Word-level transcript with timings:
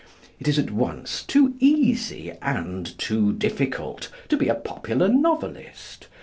It 0.39 0.47
is 0.47 0.57
at 0.57 0.71
once 0.71 1.21
too 1.21 1.53
easy 1.59 2.31
and 2.41 2.97
too 2.97 3.33
difficult 3.33 4.09
to 4.29 4.35
be 4.35 4.47
a 4.47 4.55
popular 4.55 5.07
novelist. 5.07 6.07